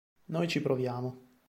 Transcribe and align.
Noi 0.31 0.47
ci 0.47 0.61
proviamo. 0.61 1.37